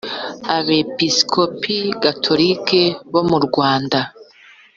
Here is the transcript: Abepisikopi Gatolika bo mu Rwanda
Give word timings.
Abepisikopi 0.55 1.77
Gatolika 2.03 2.81
bo 3.11 3.21
mu 3.29 3.37
Rwanda 3.45 3.99